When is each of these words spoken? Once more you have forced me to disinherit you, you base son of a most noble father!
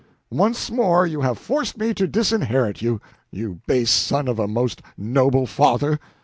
Once 0.31 0.71
more 0.71 1.05
you 1.05 1.21
have 1.21 1.37
forced 1.37 1.77
me 1.77 1.93
to 1.93 2.07
disinherit 2.07 2.81
you, 2.81 2.99
you 3.29 3.61
base 3.67 3.91
son 3.91 4.27
of 4.27 4.39
a 4.39 4.47
most 4.47 4.81
noble 4.97 5.45
father! 5.45 5.99